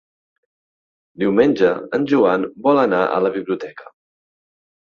Diumenge 1.25 1.69
en 1.99 2.09
Joan 2.13 2.49
vol 2.69 2.83
anar 2.87 3.03
a 3.19 3.23
la 3.27 3.33
biblioteca. 3.37 3.95